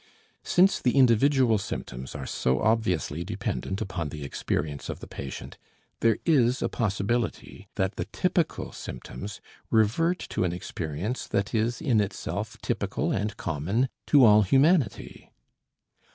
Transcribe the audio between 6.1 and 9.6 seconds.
is a possibility that the typical symptoms